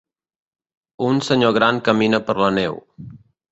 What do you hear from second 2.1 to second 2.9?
per la neu.